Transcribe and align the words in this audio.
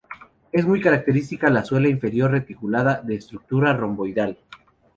Es 0.51 0.65
muy 0.65 0.81
característica 0.81 1.51
la 1.51 1.63
suela 1.63 1.87
inferior 1.87 2.31
reticulada 2.31 3.03
de 3.03 3.13
estructura 3.13 3.71
romboidal. 3.77 4.39